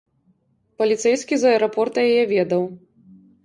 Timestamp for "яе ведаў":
2.11-2.69